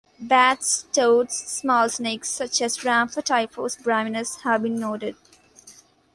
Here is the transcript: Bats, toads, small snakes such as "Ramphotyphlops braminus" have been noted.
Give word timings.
Bats, 0.19 0.87
toads, 0.91 1.35
small 1.35 1.87
snakes 1.87 2.27
such 2.31 2.59
as 2.63 2.79
"Ramphotyphlops 2.79 3.79
braminus" 3.83 4.39
have 4.41 4.63
been 4.63 4.79
noted. 4.79 5.15